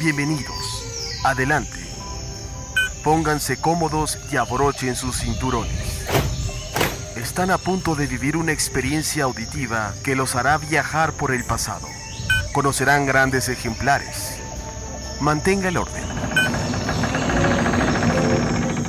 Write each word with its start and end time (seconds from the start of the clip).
Bienvenidos. 0.00 0.82
Adelante. 1.24 1.78
Pónganse 3.04 3.58
cómodos 3.58 4.18
y 4.32 4.36
abrochen 4.36 4.96
sus 4.96 5.18
cinturones. 5.18 6.06
Están 7.16 7.50
a 7.50 7.58
punto 7.58 7.94
de 7.94 8.06
vivir 8.06 8.38
una 8.38 8.52
experiencia 8.52 9.24
auditiva 9.24 9.92
que 10.02 10.16
los 10.16 10.36
hará 10.36 10.56
viajar 10.56 11.12
por 11.12 11.32
el 11.32 11.44
pasado. 11.44 11.86
Conocerán 12.54 13.04
grandes 13.04 13.50
ejemplares. 13.50 14.36
Mantenga 15.20 15.68
el 15.68 15.76
orden. 15.76 16.04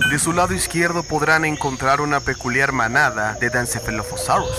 De 0.10 0.18
su 0.18 0.32
lado 0.32 0.54
izquierdo 0.54 1.04
podrán 1.04 1.44
encontrar 1.44 2.00
una 2.00 2.22
peculiar 2.22 2.72
manada 2.72 3.34
de 3.34 3.50
Dancephalophosaurus. 3.50 4.58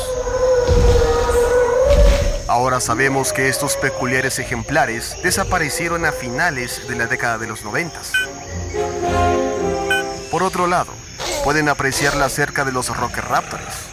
Ahora 2.53 2.81
sabemos 2.81 3.33
que 3.33 3.49
estos 3.49 3.79
peculiares 3.79 4.39
ejemplares 4.39 5.17
desaparecieron 5.23 6.05
a 6.05 6.13
finales 6.13 6.87
de 6.87 6.97
la 6.97 7.07
década 7.07 7.39
de 7.39 7.47
los 7.47 7.65
90. 7.65 7.99
Por 10.31 10.43
otro 10.43 10.67
lado, 10.67 10.93
pueden 11.45 11.71
apreciarla 11.71 12.29
cerca 12.29 12.67
de 12.67 12.73
los 12.73 12.95
Rocker 12.95 13.25
Raptors. 13.25 13.89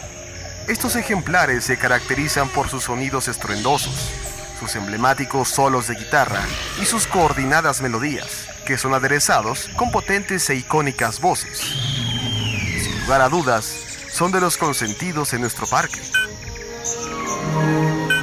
Estos 0.68 0.94
ejemplares 0.96 1.64
se 1.64 1.78
caracterizan 1.78 2.50
por 2.50 2.68
sus 2.68 2.84
sonidos 2.84 3.28
estruendosos, 3.28 4.10
sus 4.58 4.76
emblemáticos 4.76 5.48
solos 5.48 5.86
de 5.86 5.94
guitarra 5.94 6.42
y 6.82 6.84
sus 6.84 7.06
coordinadas 7.06 7.80
melodías, 7.80 8.46
que 8.66 8.76
son 8.76 8.92
aderezados 8.92 9.70
con 9.74 9.90
potentes 9.90 10.50
e 10.50 10.56
icónicas 10.56 11.18
voces. 11.18 11.60
Sin 11.60 13.00
lugar 13.00 13.22
a 13.22 13.30
dudas, 13.30 13.74
son 14.12 14.32
de 14.32 14.42
los 14.42 14.58
consentidos 14.58 15.32
en 15.32 15.40
nuestro 15.40 15.66
parque. 15.66 15.98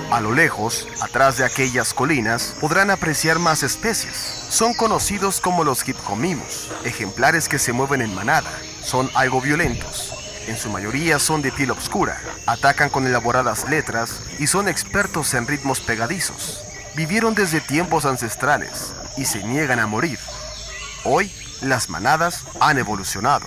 A 0.09 0.21
lo 0.21 0.31
lejos, 0.31 0.87
atrás 1.01 1.37
de 1.37 1.43
aquellas 1.43 1.93
colinas, 1.93 2.55
podrán 2.61 2.91
apreciar 2.91 3.39
más 3.39 3.61
especies. 3.61 4.15
Son 4.49 4.73
conocidos 4.73 5.41
como 5.41 5.65
los 5.65 5.85
hipcomimus, 5.85 6.69
ejemplares 6.85 7.49
que 7.49 7.59
se 7.59 7.73
mueven 7.73 8.01
en 8.01 8.15
manada. 8.15 8.49
Son 8.81 9.09
algo 9.15 9.41
violentos. 9.41 10.13
En 10.47 10.55
su 10.55 10.69
mayoría 10.69 11.19
son 11.19 11.41
de 11.41 11.51
piel 11.51 11.71
oscura, 11.71 12.21
atacan 12.45 12.89
con 12.89 13.05
elaboradas 13.05 13.69
letras 13.69 14.21
y 14.39 14.47
son 14.47 14.69
expertos 14.69 15.33
en 15.33 15.45
ritmos 15.45 15.81
pegadizos. 15.81 16.63
Vivieron 16.95 17.35
desde 17.35 17.59
tiempos 17.59 18.05
ancestrales 18.05 18.93
y 19.17 19.25
se 19.25 19.43
niegan 19.43 19.79
a 19.79 19.87
morir. 19.87 20.19
Hoy, 21.03 21.33
las 21.61 21.89
manadas 21.89 22.45
han 22.61 22.77
evolucionado. 22.77 23.45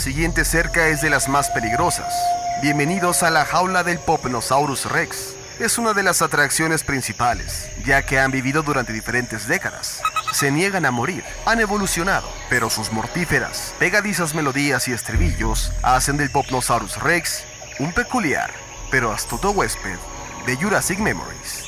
Siguiente 0.00 0.46
cerca 0.46 0.88
es 0.88 1.02
de 1.02 1.10
las 1.10 1.28
más 1.28 1.50
peligrosas. 1.50 2.14
Bienvenidos 2.62 3.22
a 3.22 3.28
la 3.28 3.44
jaula 3.44 3.84
del 3.84 3.98
Popnosaurus 3.98 4.86
Rex. 4.86 5.34
Es 5.58 5.76
una 5.76 5.92
de 5.92 6.02
las 6.02 6.22
atracciones 6.22 6.84
principales, 6.84 7.68
ya 7.84 8.00
que 8.02 8.18
han 8.18 8.30
vivido 8.30 8.62
durante 8.62 8.94
diferentes 8.94 9.46
décadas. 9.46 10.00
Se 10.32 10.50
niegan 10.50 10.86
a 10.86 10.90
morir, 10.90 11.22
han 11.44 11.60
evolucionado, 11.60 12.26
pero 12.48 12.70
sus 12.70 12.90
mortíferas, 12.92 13.74
pegadizas 13.78 14.34
melodías 14.34 14.88
y 14.88 14.92
estribillos 14.92 15.70
hacen 15.82 16.16
del 16.16 16.30
Popnosaurus 16.30 16.96
Rex 16.96 17.44
un 17.78 17.92
peculiar, 17.92 18.50
pero 18.90 19.12
astuto 19.12 19.50
huésped 19.50 19.98
de 20.46 20.56
Jurassic 20.56 20.98
Memories. 20.98 21.66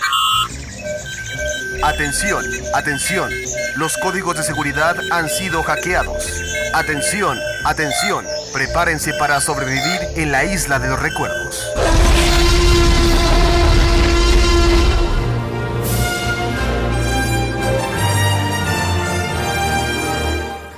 Atención, 1.84 2.42
atención, 2.74 3.30
los 3.76 3.98
códigos 3.98 4.36
de 4.38 4.42
seguridad 4.42 4.96
han 5.10 5.28
sido 5.28 5.62
hackeados. 5.62 6.51
Atención, 6.74 7.38
atención, 7.66 8.24
prepárense 8.50 9.12
para 9.14 9.42
sobrevivir 9.42 10.00
en 10.16 10.32
la 10.32 10.44
isla 10.44 10.78
de 10.78 10.88
los 10.88 10.98
recuerdos. 11.00 11.70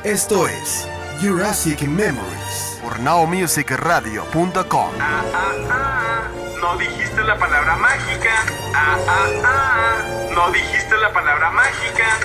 Esto 0.03 0.49
es 0.49 0.89
Jurassic 1.23 1.83
Memories 1.83 2.81
por 2.83 2.99
nowmusicradio.com. 2.99 4.91
Ah, 5.01 5.23
ah, 5.33 5.53
ah, 5.71 6.29
no 6.61 6.77
dijiste 6.77 7.23
la 7.23 7.39
palabra 7.39 7.77
mágica. 7.77 8.45
Ah, 8.75 8.99
ah, 9.07 9.29
ah, 9.45 9.97
no 10.35 10.51
dijiste 10.51 10.97
la 10.97 11.13
palabra 11.13 11.51
mágica. 11.53 12.19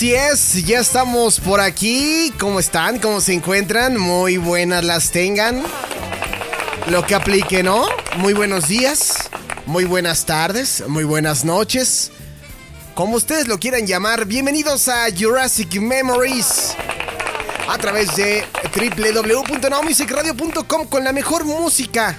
Así 0.00 0.14
es, 0.14 0.64
ya 0.64 0.80
estamos 0.80 1.38
por 1.40 1.60
aquí. 1.60 2.32
¿Cómo 2.40 2.58
están? 2.58 2.98
¿Cómo 3.00 3.20
se 3.20 3.34
encuentran? 3.34 3.98
Muy 3.98 4.38
buenas 4.38 4.82
las 4.82 5.10
tengan. 5.10 5.62
Lo 6.88 7.04
que 7.04 7.14
aplique, 7.14 7.62
¿no? 7.62 7.86
Muy 8.16 8.32
buenos 8.32 8.66
días, 8.66 9.28
muy 9.66 9.84
buenas 9.84 10.24
tardes, 10.24 10.84
muy 10.88 11.04
buenas 11.04 11.44
noches. 11.44 12.12
Como 12.94 13.16
ustedes 13.16 13.46
lo 13.46 13.58
quieran 13.58 13.86
llamar, 13.86 14.24
bienvenidos 14.24 14.88
a 14.88 15.04
Jurassic 15.14 15.78
Memories. 15.78 16.74
A 17.68 17.76
través 17.76 18.16
de 18.16 18.46
www.nowmusicradio.com 18.74 20.86
con 20.86 21.04
la 21.04 21.12
mejor 21.12 21.44
música 21.44 22.16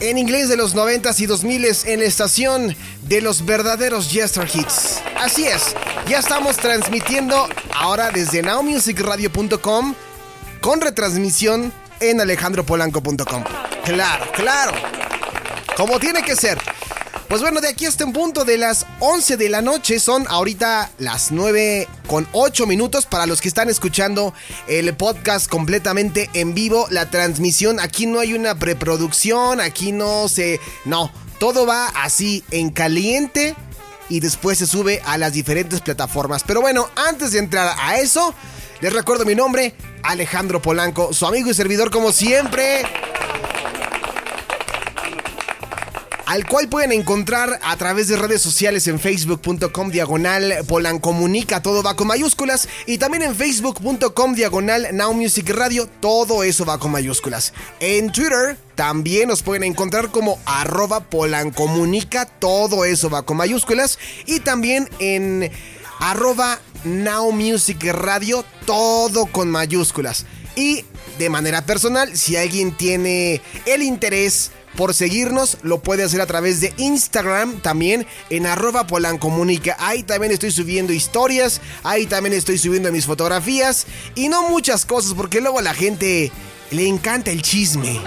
en 0.00 0.18
inglés 0.18 0.48
de 0.48 0.56
los 0.56 0.74
90s 0.74 1.20
y 1.20 1.26
2000s 1.26 1.86
en 1.86 2.00
la 2.00 2.06
estación 2.06 2.76
de 3.02 3.20
los 3.20 3.44
verdaderos 3.44 4.10
Yester 4.12 4.48
Hits. 4.52 5.00
Así 5.16 5.46
es, 5.46 5.74
ya 6.08 6.18
estamos 6.18 6.56
transmitiendo 6.56 7.48
ahora 7.74 8.10
desde 8.10 8.42
nowmusicradio.com 8.42 9.94
con 10.60 10.80
retransmisión 10.80 11.72
en 12.00 12.20
alejandropolanco.com. 12.20 13.44
Claro, 13.84 14.24
claro. 14.32 14.72
Como 15.76 15.98
tiene 15.98 16.22
que 16.22 16.36
ser. 16.36 16.58
Pues 17.28 17.42
bueno, 17.42 17.60
de 17.60 17.68
aquí 17.68 17.84
hasta 17.84 18.04
en 18.04 18.14
punto 18.14 18.46
de 18.46 18.56
las 18.56 18.86
11 19.00 19.36
de 19.36 19.50
la 19.50 19.60
noche 19.60 20.00
son 20.00 20.24
ahorita 20.28 20.90
las 20.96 21.30
9 21.30 21.86
con 22.06 22.26
8 22.32 22.66
minutos 22.66 23.04
para 23.04 23.26
los 23.26 23.42
que 23.42 23.48
están 23.48 23.68
escuchando 23.68 24.32
el 24.66 24.94
podcast 24.96 25.46
completamente 25.46 26.30
en 26.32 26.54
vivo, 26.54 26.86
la 26.88 27.10
transmisión, 27.10 27.80
aquí 27.80 28.06
no 28.06 28.20
hay 28.20 28.32
una 28.32 28.58
preproducción, 28.58 29.60
aquí 29.60 29.92
no 29.92 30.26
se... 30.30 30.58
No, 30.86 31.12
todo 31.38 31.66
va 31.66 31.88
así 31.88 32.44
en 32.50 32.70
caliente 32.70 33.54
y 34.08 34.20
después 34.20 34.56
se 34.56 34.66
sube 34.66 35.02
a 35.04 35.18
las 35.18 35.34
diferentes 35.34 35.82
plataformas. 35.82 36.44
Pero 36.44 36.62
bueno, 36.62 36.88
antes 36.96 37.32
de 37.32 37.40
entrar 37.40 37.76
a 37.78 37.98
eso, 37.98 38.34
les 38.80 38.90
recuerdo 38.90 39.26
mi 39.26 39.34
nombre, 39.34 39.74
Alejandro 40.02 40.62
Polanco, 40.62 41.12
su 41.12 41.26
amigo 41.26 41.50
y 41.50 41.54
servidor 41.54 41.90
como 41.90 42.10
siempre 42.10 42.86
al 46.28 46.46
cual 46.46 46.68
pueden 46.68 46.92
encontrar 46.92 47.58
a 47.62 47.74
través 47.78 48.06
de 48.08 48.16
redes 48.16 48.42
sociales 48.42 48.86
en 48.86 49.00
facebook.com 49.00 49.90
diagonal 49.90 50.56
polancomunica, 50.68 51.62
todo 51.62 51.82
va 51.82 51.96
con 51.96 52.06
mayúsculas, 52.06 52.68
y 52.84 52.98
también 52.98 53.22
en 53.22 53.34
facebook.com 53.34 54.34
diagonal 54.34 54.88
now 54.92 55.14
music 55.14 55.48
radio, 55.48 55.88
todo 56.00 56.42
eso 56.42 56.66
va 56.66 56.78
con 56.78 56.90
mayúsculas. 56.90 57.54
En 57.80 58.12
Twitter 58.12 58.58
también 58.74 59.28
nos 59.28 59.42
pueden 59.42 59.64
encontrar 59.64 60.10
como 60.10 60.38
arroba 60.44 61.00
polancomunica, 61.00 62.26
todo 62.26 62.84
eso 62.84 63.08
va 63.08 63.22
con 63.22 63.38
mayúsculas, 63.38 63.98
y 64.26 64.40
también 64.40 64.90
en 64.98 65.50
arroba 65.98 66.60
now 66.84 67.32
music 67.32 67.82
radio, 67.84 68.44
todo 68.66 69.24
con 69.24 69.50
mayúsculas. 69.50 70.26
Y 70.56 70.84
de 71.18 71.30
manera 71.30 71.64
personal, 71.64 72.14
si 72.18 72.36
alguien 72.36 72.76
tiene 72.76 73.40
el 73.64 73.80
interés 73.80 74.50
por 74.76 74.94
seguirnos. 74.94 75.58
Lo 75.62 75.80
puede 75.80 76.04
hacer 76.04 76.20
a 76.20 76.26
través 76.26 76.60
de 76.60 76.72
Instagram 76.76 77.60
también 77.60 78.06
en 78.30 78.46
arroba 78.46 78.86
polancomunica. 78.86 79.76
Ahí 79.78 80.02
también 80.02 80.32
estoy 80.32 80.50
subiendo 80.50 80.92
historias, 80.92 81.60
ahí 81.82 82.06
también 82.06 82.34
estoy 82.34 82.58
subiendo 82.58 82.92
mis 82.92 83.06
fotografías 83.06 83.86
y 84.14 84.28
no 84.28 84.48
muchas 84.48 84.84
cosas 84.84 85.14
porque 85.14 85.40
luego 85.40 85.58
a 85.58 85.62
la 85.62 85.74
gente 85.74 86.30
le 86.70 86.86
encanta 86.86 87.30
el 87.30 87.42
chisme. 87.42 88.00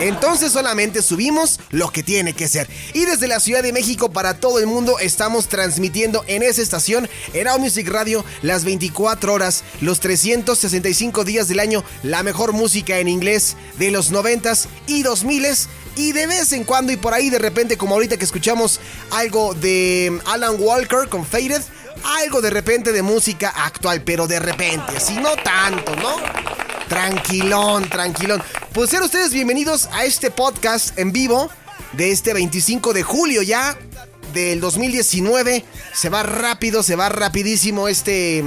Entonces 0.00 0.52
solamente 0.52 1.02
subimos 1.02 1.60
lo 1.70 1.90
que 1.90 2.02
tiene 2.02 2.32
que 2.32 2.48
ser. 2.48 2.68
Y 2.94 3.04
desde 3.04 3.28
la 3.28 3.38
Ciudad 3.38 3.62
de 3.62 3.72
México 3.72 4.10
para 4.10 4.34
todo 4.34 4.58
el 4.58 4.66
mundo 4.66 4.98
estamos 4.98 5.48
transmitiendo 5.48 6.24
en 6.26 6.42
esa 6.42 6.62
estación, 6.62 7.08
en 7.34 7.48
Music 7.60 7.88
Radio, 7.88 8.24
las 8.42 8.64
24 8.64 9.32
horas, 9.32 9.62
los 9.80 10.00
365 10.00 11.24
días 11.24 11.48
del 11.48 11.60
año, 11.60 11.84
la 12.02 12.22
mejor 12.22 12.52
música 12.52 12.98
en 12.98 13.08
inglés 13.08 13.56
de 13.78 13.90
los 13.90 14.10
90s 14.12 14.66
y 14.86 15.02
2000s. 15.02 15.66
Y 15.96 16.12
de 16.12 16.26
vez 16.26 16.52
en 16.52 16.64
cuando 16.64 16.92
y 16.92 16.96
por 16.96 17.12
ahí 17.12 17.28
de 17.28 17.38
repente, 17.38 17.76
como 17.76 17.94
ahorita 17.94 18.16
que 18.16 18.24
escuchamos 18.24 18.80
algo 19.10 19.54
de 19.54 20.18
Alan 20.26 20.56
Walker 20.58 21.08
con 21.08 21.26
Faded, 21.26 21.60
algo 22.22 22.40
de 22.40 22.50
repente 22.50 22.92
de 22.92 23.02
música 23.02 23.50
actual, 23.50 24.02
pero 24.02 24.26
de 24.26 24.38
repente, 24.38 24.96
así 24.96 25.16
no 25.16 25.36
tanto, 25.36 25.94
¿no? 25.96 26.16
Tranquilón, 26.88 27.88
tranquilón. 27.88 28.42
Pues 28.72 28.90
sean 28.90 29.02
ustedes 29.02 29.32
bienvenidos 29.32 29.88
a 29.92 30.04
este 30.04 30.30
podcast 30.30 30.96
en 30.96 31.10
vivo 31.10 31.50
de 31.94 32.12
este 32.12 32.32
25 32.32 32.92
de 32.92 33.02
julio 33.02 33.42
ya 33.42 33.76
del 34.32 34.60
2019. 34.60 35.64
Se 35.92 36.08
va 36.08 36.22
rápido, 36.22 36.84
se 36.84 36.94
va 36.94 37.08
rapidísimo 37.08 37.88
este 37.88 38.44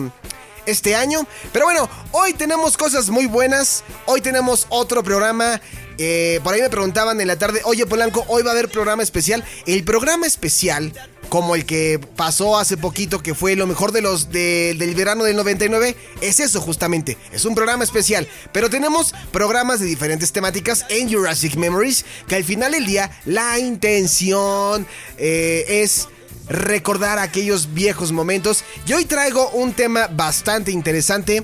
este 0.65 0.95
año. 0.95 1.27
Pero 1.51 1.65
bueno, 1.65 1.89
hoy 2.11 2.33
tenemos 2.33 2.77
cosas 2.77 3.09
muy 3.09 3.25
buenas. 3.25 3.83
Hoy 4.05 4.21
tenemos 4.21 4.65
otro 4.69 5.03
programa. 5.03 5.59
Eh, 5.97 6.39
por 6.41 6.53
ahí 6.53 6.61
me 6.61 6.69
preguntaban 6.69 7.19
en 7.19 7.27
la 7.27 7.37
tarde, 7.37 7.61
oye 7.65 7.85
Polanco, 7.85 8.23
hoy 8.29 8.43
va 8.43 8.51
a 8.51 8.53
haber 8.53 8.69
programa 8.69 9.03
especial. 9.03 9.43
El 9.65 9.83
programa 9.83 10.25
especial, 10.25 10.93
como 11.33 11.55
el 11.55 11.65
que 11.65 11.99
pasó 12.15 12.59
hace 12.59 12.77
poquito, 12.77 13.23
que 13.23 13.33
fue 13.33 13.55
lo 13.55 13.65
mejor 13.65 13.91
de 13.91 14.03
los 14.03 14.29
del 14.29 14.93
verano 14.93 15.23
del 15.23 15.35
99, 15.35 15.95
es 16.21 16.39
eso 16.39 16.61
justamente. 16.61 17.17
Es 17.31 17.43
un 17.45 17.55
programa 17.55 17.83
especial. 17.83 18.27
Pero 18.51 18.69
tenemos 18.69 19.15
programas 19.31 19.79
de 19.79 19.87
diferentes 19.87 20.31
temáticas 20.31 20.85
en 20.89 21.11
Jurassic 21.11 21.55
Memories, 21.55 22.05
que 22.27 22.35
al 22.35 22.43
final 22.43 22.73
del 22.73 22.85
día 22.85 23.09
la 23.25 23.57
intención 23.57 24.85
eh, 25.17 25.65
es 25.67 26.07
recordar 26.49 27.17
aquellos 27.17 27.73
viejos 27.73 28.11
momentos. 28.11 28.63
Y 28.85 28.93
hoy 28.93 29.05
traigo 29.05 29.49
un 29.53 29.73
tema 29.73 30.05
bastante 30.05 30.69
interesante 30.69 31.43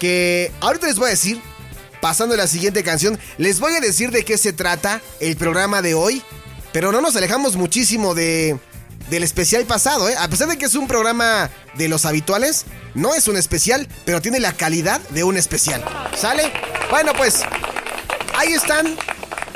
que 0.00 0.50
ahorita 0.58 0.88
les 0.88 0.96
voy 0.96 1.06
a 1.06 1.10
decir, 1.10 1.40
pasando 2.00 2.34
a 2.34 2.38
la 2.38 2.48
siguiente 2.48 2.82
canción, 2.82 3.20
les 3.38 3.60
voy 3.60 3.72
a 3.74 3.80
decir 3.80 4.10
de 4.10 4.24
qué 4.24 4.36
se 4.36 4.52
trata 4.52 5.00
el 5.20 5.36
programa 5.36 5.80
de 5.80 5.94
hoy, 5.94 6.24
pero 6.72 6.90
no 6.90 7.00
nos 7.00 7.14
alejamos 7.14 7.54
muchísimo 7.54 8.12
de 8.12 8.58
del 9.10 9.22
especial 9.22 9.64
pasado, 9.64 10.08
¿eh? 10.08 10.14
A 10.18 10.28
pesar 10.28 10.48
de 10.48 10.58
que 10.58 10.66
es 10.66 10.74
un 10.74 10.88
programa 10.88 11.50
de 11.74 11.88
los 11.88 12.04
habituales, 12.04 12.64
no 12.94 13.14
es 13.14 13.28
un 13.28 13.36
especial, 13.36 13.88
pero 14.04 14.20
tiene 14.20 14.40
la 14.40 14.52
calidad 14.52 15.00
de 15.10 15.24
un 15.24 15.36
especial. 15.36 15.84
¿Sale? 16.16 16.52
Bueno, 16.90 17.12
pues 17.16 17.42
ahí 18.36 18.52
están 18.52 18.96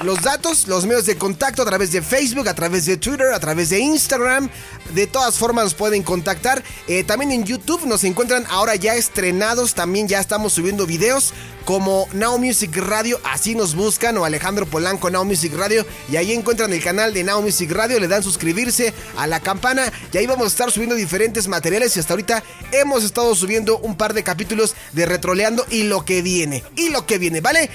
los 0.02 0.22
datos, 0.22 0.66
los 0.66 0.86
medios 0.86 1.06
de 1.06 1.16
contacto 1.16 1.62
a 1.62 1.64
través 1.66 1.92
de 1.92 2.00
Facebook, 2.00 2.48
a 2.48 2.54
través 2.54 2.86
de 2.86 2.96
Twitter, 2.96 3.32
a 3.34 3.40
través 3.40 3.68
de 3.70 3.80
Instagram. 3.80 4.48
De 4.94 5.06
todas 5.06 5.36
formas 5.36 5.64
nos 5.64 5.74
pueden 5.74 6.02
contactar. 6.02 6.62
Eh, 6.88 7.04
también 7.04 7.32
en 7.32 7.44
YouTube 7.44 7.86
nos 7.86 8.02
encuentran 8.04 8.44
ahora 8.48 8.76
ya 8.76 8.94
estrenados. 8.94 9.74
También 9.74 10.08
ya 10.08 10.18
estamos 10.18 10.54
subiendo 10.54 10.86
videos 10.86 11.34
como 11.64 12.08
Now 12.12 12.38
Music 12.38 12.74
Radio. 12.76 13.20
Así 13.24 13.54
nos 13.54 13.74
buscan 13.74 14.16
o 14.16 14.24
Alejandro 14.24 14.66
Polanco 14.66 15.10
Now 15.10 15.24
Music 15.24 15.52
Radio. 15.54 15.84
Y 16.10 16.16
ahí 16.16 16.32
encuentran 16.32 16.72
el 16.72 16.82
canal 16.82 17.12
de 17.12 17.22
Now 17.22 17.42
Music 17.42 17.70
Radio. 17.70 18.00
Le 18.00 18.08
dan 18.08 18.22
suscribirse 18.22 18.94
a 19.16 19.26
la 19.26 19.40
campana. 19.40 19.92
Y 20.12 20.18
ahí 20.18 20.26
vamos 20.26 20.46
a 20.46 20.48
estar 20.48 20.70
subiendo 20.70 20.96
diferentes 20.96 21.46
materiales. 21.46 21.96
Y 21.96 22.00
hasta 22.00 22.14
ahorita 22.14 22.42
hemos 22.72 23.04
estado 23.04 23.34
subiendo 23.34 23.78
un 23.78 23.96
par 23.96 24.14
de 24.14 24.22
capítulos 24.22 24.74
de 24.92 25.04
Retroleando 25.04 25.66
y 25.70 25.84
lo 25.84 26.04
que 26.04 26.22
viene. 26.22 26.64
Y 26.76 26.88
lo 26.88 27.06
que 27.06 27.18
viene, 27.18 27.40
¿vale? 27.40 27.70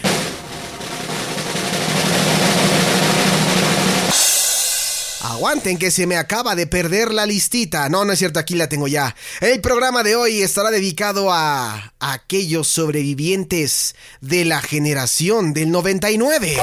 Aguanten 5.35 5.77
que 5.77 5.91
se 5.91 6.07
me 6.07 6.15
acaba 6.15 6.55
de 6.55 6.65
perder 6.65 7.13
la 7.13 7.25
listita. 7.25 7.89
No, 7.89 8.05
no 8.05 8.13
es 8.13 8.19
cierto, 8.19 8.39
aquí 8.39 8.55
la 8.55 8.69
tengo 8.69 8.87
ya. 8.87 9.13
El 9.41 9.59
programa 9.59 10.01
de 10.01 10.15
hoy 10.15 10.41
estará 10.41 10.71
dedicado 10.71 11.29
a 11.29 11.91
aquellos 11.99 12.69
sobrevivientes 12.69 13.95
de 14.21 14.45
la 14.45 14.61
generación 14.61 15.51
del 15.51 15.71
99. 15.71 16.57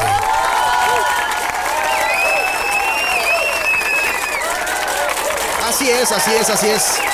Así 5.69 5.91
es, 5.91 6.11
así 6.11 6.31
es, 6.33 6.49
así 6.49 6.69
es. 6.69 7.12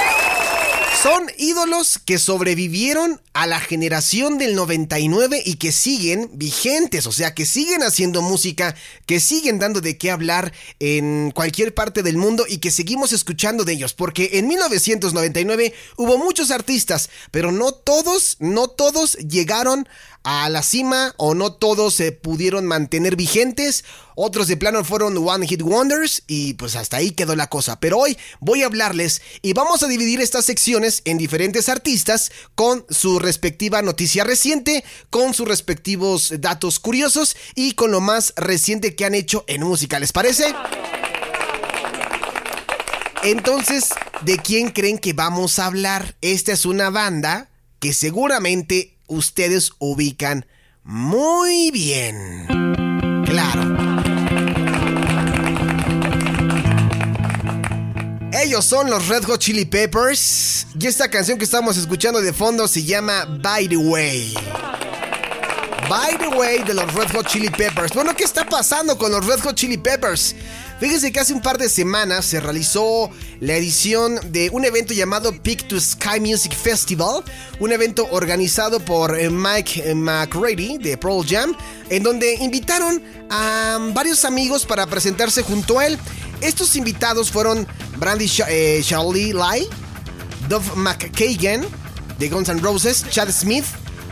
Son 1.00 1.30
ídolos 1.36 2.00
que 2.04 2.18
sobrevivieron 2.18 3.20
a 3.32 3.46
la 3.46 3.60
generación 3.60 4.36
del 4.36 4.56
99 4.56 5.40
y 5.46 5.54
que 5.54 5.70
siguen 5.70 6.28
vigentes, 6.32 7.06
o 7.06 7.12
sea, 7.12 7.34
que 7.34 7.46
siguen 7.46 7.84
haciendo 7.84 8.20
música, 8.20 8.74
que 9.06 9.20
siguen 9.20 9.60
dando 9.60 9.80
de 9.80 9.96
qué 9.96 10.10
hablar 10.10 10.52
en 10.80 11.30
cualquier 11.30 11.72
parte 11.72 12.02
del 12.02 12.16
mundo 12.16 12.46
y 12.48 12.58
que 12.58 12.72
seguimos 12.72 13.12
escuchando 13.12 13.62
de 13.62 13.74
ellos, 13.74 13.94
porque 13.94 14.30
en 14.32 14.48
1999 14.48 15.72
hubo 15.98 16.18
muchos 16.18 16.50
artistas, 16.50 17.10
pero 17.30 17.52
no 17.52 17.70
todos, 17.70 18.36
no 18.40 18.66
todos 18.66 19.18
llegaron 19.18 19.88
a 20.24 20.48
la 20.48 20.62
cima 20.62 21.14
o 21.16 21.34
no 21.34 21.52
todos 21.52 21.94
se 21.94 22.12
pudieron 22.12 22.66
mantener 22.66 23.16
vigentes, 23.16 23.84
otros 24.14 24.48
de 24.48 24.56
plano 24.56 24.84
fueron 24.84 25.16
One 25.16 25.46
Hit 25.46 25.62
Wonders 25.62 26.24
y 26.26 26.54
pues 26.54 26.76
hasta 26.76 26.96
ahí 26.96 27.12
quedó 27.12 27.36
la 27.36 27.48
cosa. 27.48 27.78
Pero 27.80 27.98
hoy 27.98 28.18
voy 28.40 28.62
a 28.62 28.66
hablarles 28.66 29.22
y 29.42 29.52
vamos 29.52 29.82
a 29.82 29.88
dividir 29.88 30.20
estas 30.20 30.44
secciones 30.44 31.02
en 31.04 31.18
diferentes 31.18 31.68
artistas 31.68 32.32
con 32.54 32.84
su 32.90 33.18
respectiva 33.20 33.80
noticia 33.80 34.24
reciente, 34.24 34.84
con 35.10 35.34
sus 35.34 35.46
respectivos 35.46 36.34
datos 36.40 36.80
curiosos 36.80 37.36
y 37.54 37.72
con 37.72 37.92
lo 37.92 38.00
más 38.00 38.34
reciente 38.36 38.96
que 38.96 39.04
han 39.04 39.14
hecho 39.14 39.44
en 39.46 39.62
música. 39.62 40.00
¿Les 40.00 40.12
parece? 40.12 40.52
Entonces, 43.22 43.90
¿de 44.22 44.36
quién 44.38 44.70
creen 44.70 44.98
que 44.98 45.12
vamos 45.12 45.58
a 45.58 45.66
hablar? 45.66 46.16
Esta 46.20 46.52
es 46.52 46.66
una 46.66 46.90
banda 46.90 47.48
que 47.78 47.92
seguramente 47.92 48.97
ustedes 49.08 49.72
ubican 49.78 50.46
muy 50.84 51.70
bien. 51.70 52.46
Claro. 53.26 53.76
Ellos 58.32 58.64
son 58.64 58.88
los 58.88 59.08
Red 59.08 59.24
Hot 59.24 59.40
Chili 59.40 59.64
Peppers 59.64 60.66
y 60.78 60.86
esta 60.86 61.10
canción 61.10 61.38
que 61.38 61.44
estamos 61.44 61.76
escuchando 61.76 62.20
de 62.20 62.32
fondo 62.32 62.68
se 62.68 62.84
llama 62.84 63.24
By 63.42 63.68
the 63.68 63.76
Way. 63.76 64.34
By 65.88 66.16
the 66.18 66.28
Way 66.28 66.62
de 66.64 66.74
los 66.74 66.94
Red 66.94 67.10
Hot 67.12 67.26
Chili 67.26 67.50
Peppers. 67.50 67.92
Bueno, 67.92 68.14
¿qué 68.14 68.24
está 68.24 68.46
pasando 68.46 68.96
con 68.96 69.10
los 69.10 69.26
Red 69.26 69.40
Hot 69.40 69.54
Chili 69.54 69.76
Peppers? 69.76 70.34
Fíjense 70.80 71.10
que 71.10 71.18
hace 71.18 71.32
un 71.32 71.42
par 71.42 71.58
de 71.58 71.68
semanas 71.68 72.24
se 72.24 72.38
realizó 72.38 73.10
la 73.40 73.56
edición 73.56 74.20
de 74.30 74.48
un 74.50 74.64
evento 74.64 74.94
llamado 74.94 75.32
Peak 75.42 75.66
to 75.66 75.80
Sky 75.80 76.20
Music 76.20 76.54
Festival, 76.54 77.24
un 77.58 77.72
evento 77.72 78.06
organizado 78.12 78.78
por 78.78 79.18
eh, 79.18 79.28
Mike 79.28 79.92
McReady 79.96 80.78
de 80.78 80.96
Pearl 80.96 81.26
Jam, 81.26 81.56
en 81.90 82.04
donde 82.04 82.34
invitaron 82.36 83.02
a 83.28 83.78
varios 83.92 84.24
amigos 84.24 84.64
para 84.64 84.86
presentarse 84.86 85.42
junto 85.42 85.80
a 85.80 85.86
él. 85.86 85.98
Estos 86.40 86.76
invitados 86.76 87.32
fueron 87.32 87.66
Brandy 87.96 88.30
eh, 88.48 88.80
Charlie 88.84 89.32
Lai, 89.32 89.66
Dove 90.48 90.64
McKagan 90.76 91.66
de 92.20 92.28
Guns 92.28 92.48
N' 92.48 92.60
Roses, 92.60 93.04
Chad 93.10 93.30
Smith, 93.30 93.64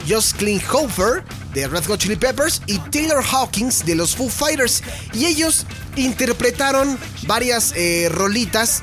Josh 0.09 0.33
Klinghoffer 0.33 1.23
de 1.57 1.67
Red 1.67 1.87
Hot 1.87 1.99
Chili 1.99 2.17
Peppers 2.17 2.61
y 2.67 2.79
Taylor 2.91 3.25
Hawkins 3.25 3.87
de 3.87 3.95
los 3.95 4.15
Foo 4.15 4.29
Fighters. 4.29 4.83
Y 5.15 5.25
ellos 5.25 5.65
interpretaron 5.97 6.99
varias 7.27 7.73
eh, 7.75 8.11
rolitas 8.13 8.83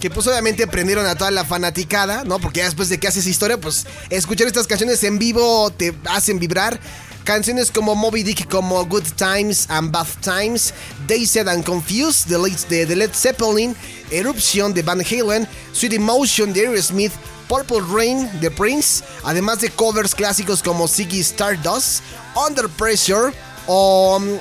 que 0.00 0.08
pues 0.08 0.26
obviamente 0.26 0.66
prendieron 0.66 1.04
a 1.04 1.14
toda 1.14 1.30
la 1.30 1.44
fanaticada, 1.44 2.24
¿no? 2.24 2.38
Porque 2.38 2.62
después 2.62 2.88
de 2.88 2.98
que 2.98 3.06
haces 3.06 3.26
historia, 3.26 3.60
pues 3.60 3.86
escuchar 4.08 4.46
estas 4.46 4.66
canciones 4.66 5.04
en 5.04 5.18
vivo 5.18 5.70
te 5.70 5.94
hacen 6.08 6.38
vibrar. 6.38 6.80
Canciones 7.24 7.70
como 7.70 7.94
Moby 7.94 8.22
Dick, 8.22 8.48
como 8.48 8.82
Good 8.86 9.08
Times 9.16 9.68
and 9.68 9.90
Bad 9.90 10.06
Times, 10.22 10.72
Dazed 11.06 11.48
and 11.48 11.64
Confused 11.64 12.30
de, 12.30 12.96
Led 12.96 13.10
Zeppelin, 13.12 13.76
Eruption 14.10 14.72
de 14.72 14.80
Van 14.82 15.02
Halen, 15.02 15.46
Sweet 15.72 15.94
Emotion 15.94 16.52
de 16.54 16.68
Aerosmith, 16.68 17.12
Purple 17.48 17.80
Rain 17.88 18.40
de 18.40 18.50
Prince, 18.50 19.04
además 19.24 19.60
de 19.60 19.70
covers 19.70 20.14
clásicos 20.14 20.62
como 20.62 20.88
Ziggy 20.88 21.20
Stardust, 21.20 22.02
Under 22.34 22.68
Pressure 22.68 23.32
o 23.66 24.16
um, 24.16 24.38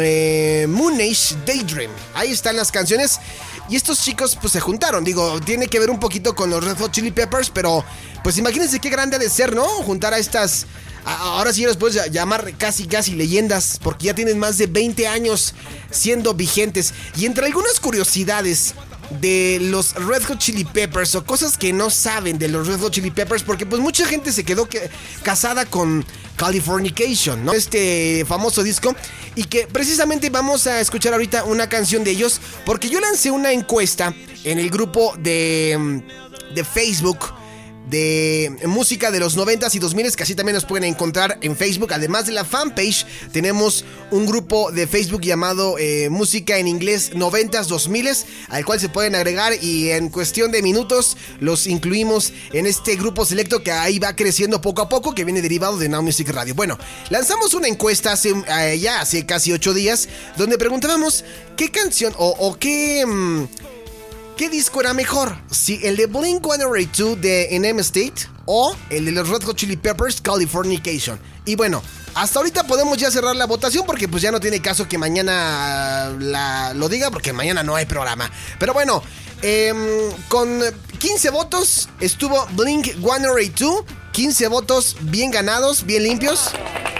eh, 0.00 0.66
Moonish 0.68 1.36
Daydream. 1.46 1.90
Ahí 2.14 2.30
están 2.30 2.56
las 2.56 2.70
canciones. 2.70 3.18
Y 3.68 3.76
estos 3.76 4.02
chicos 4.02 4.36
pues 4.40 4.52
se 4.52 4.60
juntaron. 4.60 5.04
Digo, 5.04 5.40
tiene 5.40 5.68
que 5.68 5.78
ver 5.78 5.90
un 5.90 6.00
poquito 6.00 6.34
con 6.34 6.50
los 6.50 6.64
Red 6.64 6.78
Hot 6.78 6.90
Chili 6.90 7.12
Peppers, 7.12 7.50
pero 7.50 7.84
pues 8.24 8.36
imagínense 8.36 8.80
qué 8.80 8.90
grande 8.90 9.16
ha 9.16 9.18
de 9.18 9.30
ser, 9.30 9.54
¿no? 9.54 9.64
Juntar 9.64 10.12
a 10.12 10.18
estas 10.18 10.66
ahora 11.04 11.52
sí 11.52 11.64
los 11.64 11.76
puedes 11.76 12.10
llamar 12.10 12.52
casi 12.58 12.86
casi 12.86 13.14
leyendas 13.14 13.80
porque 13.82 14.06
ya 14.06 14.14
tienen 14.14 14.38
más 14.38 14.58
de 14.58 14.66
20 14.66 15.06
años 15.08 15.54
siendo 15.90 16.34
vigentes. 16.34 16.92
Y 17.16 17.26
entre 17.26 17.46
algunas 17.46 17.80
curiosidades 17.80 18.74
de 19.20 19.58
los 19.60 19.94
Red 19.94 20.22
Hot 20.24 20.38
Chili 20.38 20.64
Peppers 20.64 21.14
o 21.14 21.24
cosas 21.24 21.58
que 21.58 21.72
no 21.72 21.90
saben 21.90 22.38
de 22.38 22.48
los 22.48 22.66
Red 22.66 22.80
Hot 22.80 22.92
Chili 22.92 23.10
Peppers 23.10 23.42
porque 23.42 23.66
pues 23.66 23.82
mucha 23.82 24.06
gente 24.06 24.32
se 24.32 24.44
quedó 24.44 24.68
casada 25.22 25.66
con 25.66 26.04
Californication, 26.36 27.44
¿no? 27.44 27.52
Este 27.52 28.24
famoso 28.26 28.62
disco 28.62 28.94
y 29.34 29.44
que 29.44 29.66
precisamente 29.66 30.30
vamos 30.30 30.66
a 30.66 30.80
escuchar 30.80 31.12
ahorita 31.12 31.44
una 31.44 31.68
canción 31.68 32.04
de 32.04 32.12
ellos 32.12 32.40
porque 32.64 32.88
yo 32.88 33.00
lancé 33.00 33.30
una 33.30 33.52
encuesta 33.52 34.14
en 34.44 34.58
el 34.58 34.70
grupo 34.70 35.14
de, 35.18 36.02
de 36.54 36.64
Facebook 36.64 37.18
de 37.90 38.56
música 38.66 39.10
de 39.10 39.20
los 39.20 39.36
90s 39.36 39.74
y 39.74 39.80
2000s, 39.80 40.14
que 40.14 40.22
así 40.22 40.34
también 40.34 40.54
nos 40.54 40.64
pueden 40.64 40.84
encontrar 40.84 41.38
en 41.42 41.56
Facebook. 41.56 41.92
Además 41.92 42.26
de 42.26 42.32
la 42.32 42.44
fanpage, 42.44 43.04
tenemos 43.32 43.84
un 44.10 44.26
grupo 44.26 44.70
de 44.70 44.86
Facebook 44.86 45.22
llamado 45.22 45.76
eh, 45.78 46.08
Música 46.08 46.58
en 46.58 46.68
Inglés 46.68 47.12
90s, 47.12 47.66
2000s, 47.66 48.24
al 48.48 48.64
cual 48.64 48.80
se 48.80 48.88
pueden 48.88 49.14
agregar 49.14 49.52
y 49.60 49.90
en 49.90 50.08
cuestión 50.08 50.52
de 50.52 50.62
minutos 50.62 51.16
los 51.40 51.66
incluimos 51.66 52.32
en 52.52 52.66
este 52.66 52.96
grupo 52.96 53.24
selecto 53.24 53.62
que 53.62 53.72
ahí 53.72 53.98
va 53.98 54.14
creciendo 54.14 54.60
poco 54.60 54.82
a 54.82 54.88
poco, 54.88 55.14
que 55.14 55.24
viene 55.24 55.42
derivado 55.42 55.76
de 55.76 55.88
Now 55.88 56.02
Music 56.02 56.28
Radio. 56.28 56.54
Bueno, 56.54 56.78
lanzamos 57.10 57.54
una 57.54 57.68
encuesta 57.68 58.12
hace, 58.12 58.30
eh, 58.30 58.78
ya 58.78 59.00
hace 59.00 59.26
casi 59.26 59.52
8 59.52 59.74
días, 59.74 60.08
donde 60.36 60.58
preguntábamos 60.58 61.24
qué 61.56 61.70
canción 61.70 62.14
o, 62.16 62.56
qué... 62.58 63.04
Mm, 63.06 63.48
¿Qué 64.40 64.48
disco 64.48 64.80
era 64.80 64.94
mejor? 64.94 65.36
Si 65.50 65.86
el 65.86 65.98
de 65.98 66.06
Blink 66.06 66.42
182 66.42 67.20
de 67.20 67.58
NM 67.60 67.78
State 67.80 68.26
o 68.46 68.74
el 68.88 69.04
de 69.04 69.12
los 69.12 69.28
Red 69.28 69.42
Hot 69.42 69.54
Chili 69.54 69.76
Peppers 69.76 70.22
Californication. 70.22 71.20
Y 71.44 71.56
bueno, 71.56 71.82
hasta 72.14 72.38
ahorita 72.38 72.66
podemos 72.66 72.96
ya 72.96 73.10
cerrar 73.10 73.36
la 73.36 73.44
votación 73.44 73.84
porque 73.84 74.08
pues 74.08 74.22
ya 74.22 74.32
no 74.32 74.40
tiene 74.40 74.62
caso 74.62 74.88
que 74.88 74.96
mañana 74.96 76.10
la, 76.18 76.72
lo 76.72 76.88
diga 76.88 77.10
porque 77.10 77.34
mañana 77.34 77.62
no 77.62 77.76
hay 77.76 77.84
programa. 77.84 78.30
Pero 78.58 78.72
bueno, 78.72 79.02
em, 79.42 80.10
con 80.28 80.62
15 80.98 81.28
votos 81.28 81.90
estuvo 82.00 82.46
Blink 82.52 82.94
182. 82.94 83.84
15 84.12 84.48
votos 84.48 84.96
bien 85.02 85.30
ganados, 85.30 85.84
bien 85.84 86.02
limpios, 86.02 86.50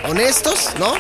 honestos, 0.07 0.69
¿no? 0.79 0.93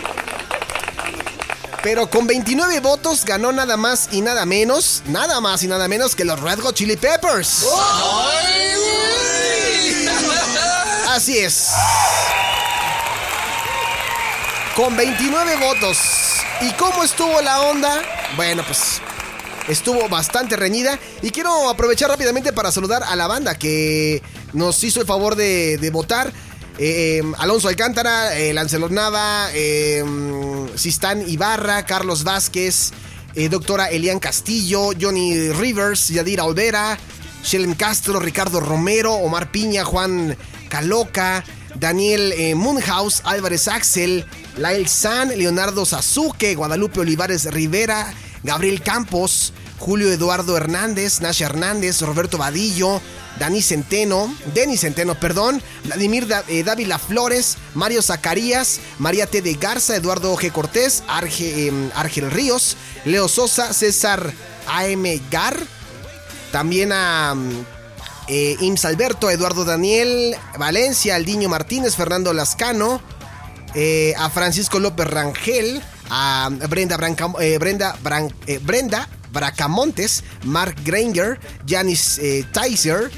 Pero 1.82 2.10
con 2.10 2.26
29 2.26 2.80
votos 2.80 3.24
ganó 3.24 3.52
nada 3.52 3.76
más 3.78 4.10
y 4.12 4.20
nada 4.20 4.44
menos, 4.44 5.02
nada 5.06 5.40
más 5.40 5.62
y 5.62 5.66
nada 5.66 5.88
menos 5.88 6.14
que 6.14 6.24
los 6.24 6.38
Red 6.38 6.60
Hot 6.60 6.74
Chili 6.74 6.96
Peppers. 6.96 7.64
Así 11.08 11.38
es. 11.38 11.68
Con 14.76 14.94
29 14.96 15.56
votos. 15.56 15.98
¿Y 16.60 16.70
cómo 16.72 17.02
estuvo 17.02 17.40
la 17.40 17.62
onda? 17.62 18.02
Bueno, 18.36 18.62
pues 18.66 19.00
estuvo 19.66 20.06
bastante 20.10 20.56
reñida. 20.56 20.98
Y 21.22 21.30
quiero 21.30 21.70
aprovechar 21.70 22.10
rápidamente 22.10 22.52
para 22.52 22.70
saludar 22.70 23.02
a 23.04 23.16
la 23.16 23.26
banda 23.26 23.54
que 23.54 24.22
nos 24.52 24.84
hizo 24.84 25.00
el 25.00 25.06
favor 25.06 25.34
de, 25.34 25.78
de 25.78 25.90
votar. 25.90 26.30
Eh, 26.82 27.18
em, 27.18 27.34
Alonso 27.36 27.68
Alcántara, 27.68 28.40
eh, 28.40 28.54
Lancelot 28.54 28.90
Nava, 28.90 29.50
em, 29.52 30.66
Sistán 30.76 31.20
Ibarra, 31.28 31.84
Carlos 31.84 32.24
Vázquez, 32.24 32.92
eh, 33.34 33.50
doctora 33.50 33.90
Elian 33.90 34.18
Castillo, 34.18 34.94
Johnny 34.94 35.50
Rivers, 35.50 36.08
Yadira 36.08 36.44
Olvera, 36.44 36.98
Shelen 37.44 37.74
Castro, 37.74 38.18
Ricardo 38.18 38.60
Romero, 38.60 39.12
Omar 39.12 39.52
Piña, 39.52 39.84
Juan 39.84 40.34
Caloca, 40.70 41.44
Daniel 41.74 42.56
Moonhouse, 42.56 43.20
Álvarez 43.24 43.68
Axel, 43.68 44.24
Lael 44.56 44.88
San, 44.88 45.28
Leonardo 45.28 45.84
Sasuke, 45.84 46.54
Guadalupe 46.54 47.00
Olivares 47.00 47.44
Rivera, 47.44 48.12
Gabriel 48.42 48.82
Campos, 48.82 49.52
Julio 49.80 50.12
Eduardo 50.12 50.58
Hernández, 50.58 51.22
Nasha 51.22 51.46
Hernández, 51.46 52.02
Roberto 52.02 52.36
Vadillo, 52.36 53.00
Dani 53.38 53.62
Centeno, 53.62 54.32
Denis 54.52 54.82
Centeno, 54.82 55.14
perdón, 55.18 55.62
Vladimir 55.84 56.28
eh, 56.48 56.62
Dávila 56.62 56.98
Flores, 56.98 57.56
Mario 57.74 58.02
Zacarías, 58.02 58.78
María 58.98 59.26
T. 59.26 59.40
de 59.40 59.54
Garza, 59.54 59.96
Eduardo 59.96 60.36
G. 60.36 60.52
Cortés, 60.52 61.02
em, 61.38 61.90
Argel 61.94 62.30
Ríos, 62.30 62.76
Leo 63.06 63.26
Sosa, 63.26 63.72
César 63.72 64.30
A.M. 64.66 65.20
Gar, 65.30 65.56
también 66.52 66.92
a 66.92 67.34
eh, 68.28 68.56
Ims 68.60 68.84
Alberto, 68.84 69.30
Eduardo 69.30 69.64
Daniel, 69.64 70.36
Valencia, 70.58 71.16
Aldiño 71.16 71.48
Martínez, 71.48 71.96
Fernando 71.96 72.34
Lascano, 72.34 73.00
eh, 73.74 74.12
a 74.18 74.28
Francisco 74.28 74.78
López 74.78 75.06
Rangel, 75.06 75.80
a 76.10 76.50
Brenda, 76.68 76.98
Brenda, 76.98 77.96
Brenda 78.60 79.08
Bracamontes, 79.32 80.24
Mark 80.44 80.76
Granger, 80.84 81.38
Janice 81.66 82.40
eh, 82.40 82.44
Tyser, 82.52 83.10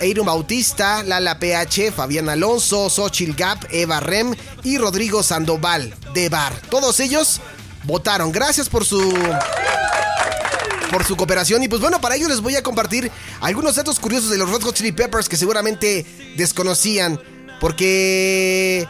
Aaron 0.00 0.26
Bautista, 0.26 1.02
Lala 1.02 1.38
PH, 1.38 1.92
Fabián 1.92 2.28
Alonso, 2.28 2.88
Xochil 2.88 3.34
Gap, 3.34 3.66
Eva 3.70 4.00
Rem 4.00 4.34
y 4.64 4.78
Rodrigo 4.78 5.22
Sandoval 5.22 5.94
de 6.14 6.28
Bar. 6.28 6.54
Todos 6.70 7.00
ellos 7.00 7.40
votaron. 7.84 8.32
Gracias 8.32 8.68
por 8.68 8.84
su 8.84 9.00
por 10.90 11.04
su 11.04 11.16
cooperación. 11.16 11.62
Y 11.62 11.68
pues 11.68 11.80
bueno, 11.80 12.00
para 12.00 12.16
ello 12.16 12.28
les 12.28 12.40
voy 12.40 12.56
a 12.56 12.62
compartir 12.62 13.10
algunos 13.40 13.76
datos 13.76 14.00
curiosos 14.00 14.30
de 14.30 14.38
los 14.38 14.50
Red 14.50 14.62
Hot 14.62 14.74
Chili 14.74 14.92
Peppers 14.92 15.28
que 15.28 15.36
seguramente 15.36 16.06
desconocían. 16.36 17.20
Porque 17.60 18.88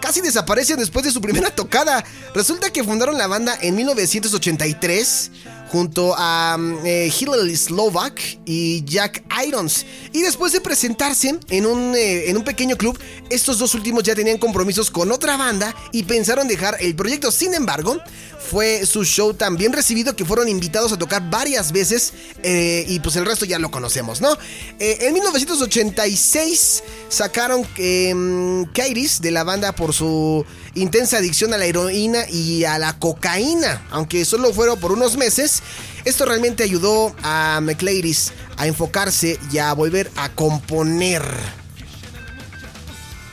casi 0.00 0.20
desaparecen 0.20 0.78
después 0.78 1.04
de 1.04 1.10
su 1.10 1.20
primera 1.20 1.50
tocada. 1.50 2.04
Resulta 2.34 2.70
que 2.70 2.84
fundaron 2.84 3.18
la 3.18 3.26
banda 3.26 3.56
en 3.60 3.74
1983 3.76 5.30
junto 5.70 6.14
a 6.16 6.56
mm, 6.58 6.78
eh, 6.84 7.12
Hillel 7.18 7.56
Slovak 7.56 8.20
y 8.44 8.84
Jack 8.84 9.22
Irons. 9.46 9.86
Y 10.12 10.22
después 10.22 10.52
de 10.52 10.60
presentarse 10.60 11.38
en 11.48 11.66
un, 11.66 11.94
eh, 11.94 12.28
en 12.28 12.36
un 12.36 12.44
pequeño 12.44 12.76
club, 12.76 12.98
estos 13.30 13.58
dos 13.58 13.74
últimos 13.74 14.02
ya 14.02 14.14
tenían 14.14 14.38
compromisos 14.38 14.90
con 14.90 15.12
otra 15.12 15.36
banda 15.36 15.74
y 15.92 16.02
pensaron 16.02 16.48
dejar 16.48 16.76
el 16.80 16.94
proyecto. 16.94 17.30
Sin 17.30 17.54
embargo, 17.54 17.98
fue 18.50 18.84
su 18.84 19.04
show 19.04 19.32
tan 19.32 19.56
bien 19.56 19.72
recibido 19.72 20.16
que 20.16 20.24
fueron 20.24 20.48
invitados 20.48 20.92
a 20.92 20.98
tocar 20.98 21.30
varias 21.30 21.70
veces 21.70 22.12
eh, 22.42 22.84
y 22.88 22.98
pues 22.98 23.14
el 23.14 23.24
resto 23.24 23.44
ya 23.44 23.60
lo 23.60 23.70
conocemos, 23.70 24.20
¿no? 24.20 24.36
en 24.80 25.14
1986 25.14 26.82
sacaron 27.08 27.64
eh, 27.76 28.12
Kairis 28.72 29.20
de 29.20 29.30
la 29.30 29.44
banda 29.44 29.72
por 29.72 29.92
su 29.92 30.44
intensa 30.74 31.18
adicción 31.18 31.54
a 31.54 31.58
la 31.58 31.66
heroína 31.66 32.28
y 32.28 32.64
a 32.64 32.78
la 32.78 32.98
cocaína, 32.98 33.86
aunque 33.90 34.24
solo 34.24 34.52
fueron 34.52 34.78
por 34.80 34.92
unos 34.92 35.16
meses. 35.16 35.62
Esto 36.04 36.24
realmente 36.24 36.62
ayudó 36.62 37.14
a 37.22 37.60
McLaris 37.62 38.32
a 38.56 38.66
enfocarse 38.66 39.38
y 39.52 39.58
a 39.58 39.72
volver 39.74 40.10
a 40.16 40.30
componer. 40.30 41.59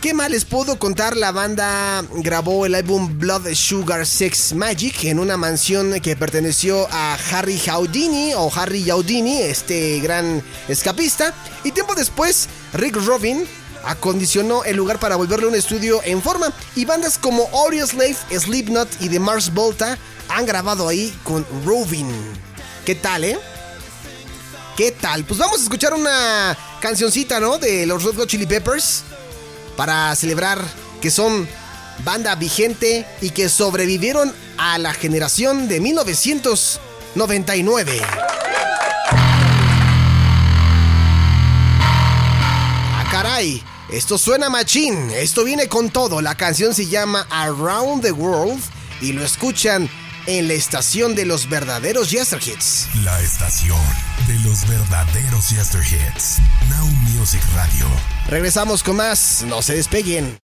¿Qué 0.02 0.14
más 0.14 0.30
les 0.30 0.46
puedo 0.46 0.78
contar? 0.78 1.18
La 1.18 1.32
banda 1.32 2.04
grabó 2.18 2.68
el 2.68 2.76
álbum 2.76 3.18
Blood 3.18 3.52
Sugar 3.56 4.06
Sex 4.06 4.54
Magic 4.54 5.06
en 5.06 5.18
una 5.18 5.38
mansión 5.38 6.00
que 6.02 6.16
perteneció 6.16 6.88
a 6.92 7.18
Harry 7.32 7.58
Houdini 7.58 8.36
o 8.36 8.52
Harry 8.56 8.88
Houdini, 8.88 9.42
este 9.42 10.00
gran 10.00 10.44
escapista. 10.68 11.34
Y 11.64 11.72
tiempo 11.72 11.96
después, 11.96 12.48
Rick 12.74 12.96
Robin 12.98 13.48
acondicionó 13.86 14.64
el 14.66 14.78
lugar 14.78 15.00
para 15.00 15.16
volverle 15.16 15.48
un 15.48 15.56
estudio 15.56 16.00
en 16.04 16.22
forma. 16.22 16.54
Y 16.76 16.86
bandas 16.86 17.18
como 17.18 17.50
Slave, 17.84 18.16
Slipknot 18.30 19.02
y 19.02 19.10
The 19.10 19.20
Mars 19.20 19.52
Volta 19.52 19.98
han 20.30 20.46
grabado 20.46 20.88
ahí 20.88 21.12
con 21.24 21.44
Robin. 21.66 22.08
¿Qué 22.86 22.94
tal, 22.94 23.24
eh? 23.24 23.40
¿Qué 24.78 24.92
tal? 24.92 25.24
Pues 25.24 25.40
vamos 25.40 25.60
a 25.60 25.64
escuchar 25.64 25.96
una 25.96 26.56
cancioncita, 26.82 27.40
¿no? 27.40 27.58
De 27.58 27.88
los 27.88 28.04
Red 28.04 28.16
Hot 28.16 28.30
Chili 28.30 28.46
Peppers. 28.46 29.04
Para 29.78 30.14
celebrar 30.16 30.60
que 31.02 31.10
son 31.10 31.48
banda 32.04 32.36
vigente 32.36 33.08
y 33.22 33.30
que 33.30 33.48
sobrevivieron 33.48 34.34
a 34.58 34.78
la 34.78 34.94
generación 34.94 35.70
de 35.70 35.80
1999. 35.80 38.02
¡Ah, 41.80 43.08
caray! 43.12 43.64
Esto 43.90 44.18
suena 44.18 44.50
machín, 44.50 45.12
esto 45.12 45.46
viene 45.46 45.70
con 45.70 45.90
todo. 45.90 46.22
La 46.22 46.36
canción 46.36 46.74
se 46.74 46.88
llama 46.88 47.26
Around 47.30 48.02
the 48.02 48.12
World 48.12 48.62
y 49.00 49.14
lo 49.14 49.24
escuchan 49.24 49.90
en 50.28 50.48
la 50.48 50.54
estación 50.54 51.16
de 51.16 51.26
los 51.26 51.50
verdaderos 51.50 52.12
Yester 52.12 52.40
Hits. 52.46 52.90
La 53.04 53.20
estación 53.22 53.80
de 54.28 54.36
los 54.42 54.68
verdaderos 54.68 55.50
Yester 55.50 55.82
Hits. 55.82 56.40
Now 56.70 56.86
Music 57.16 57.42
Radio. 57.56 57.86
Regresamos 58.28 58.84
con 58.84 58.98
más, 58.98 59.44
no 59.48 59.62
se 59.62 59.76
despeguen. 59.76 60.38